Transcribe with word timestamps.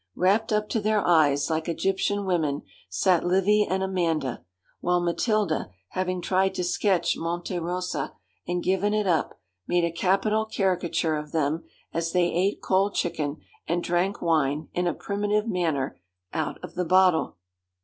Wrapped 0.15 0.51
up 0.51 0.67
to 0.69 0.81
their 0.81 1.05
eyes, 1.05 1.51
like 1.51 1.69
Egyptian 1.69 2.25
women, 2.25 2.63
sat 2.89 3.23
Livy 3.23 3.67
and 3.69 3.83
Amanda; 3.83 4.43
while 4.79 4.99
Matilda, 4.99 5.69
having 5.89 6.23
tried 6.23 6.55
to 6.55 6.63
sketch 6.63 7.15
Monte 7.15 7.59
Rosa, 7.59 8.13
and 8.47 8.63
given 8.63 8.95
it 8.95 9.05
up, 9.05 9.39
made 9.67 9.83
a 9.85 9.91
capital 9.91 10.47
caricature 10.47 11.15
of 11.15 11.33
them 11.33 11.65
as 11.93 12.13
they 12.13 12.33
ate 12.33 12.63
cold 12.63 12.95
chicken, 12.95 13.41
and 13.67 13.83
drank 13.83 14.23
wine, 14.23 14.69
in 14.73 14.87
a 14.87 14.95
primitive 14.95 15.47
manner, 15.47 15.99
out 16.33 16.57
of 16.63 16.73
the 16.73 16.83
bottle. 16.85 17.37